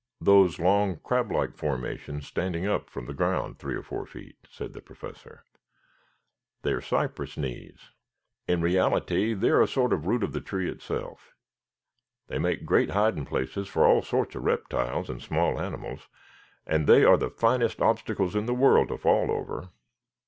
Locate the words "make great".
12.39-12.89